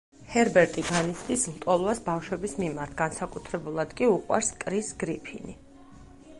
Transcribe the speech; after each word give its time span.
ჰერბერტი 0.35 0.83
განიცდის 0.87 1.43
ლტოლვას 1.57 2.01
ბავშვების 2.07 2.57
მიმართ, 2.65 2.97
განსაკუთრებულად 3.03 3.95
კი 4.01 4.11
უყვარს 4.17 4.53
კრის 4.65 4.93
გრიფინი. 5.05 5.59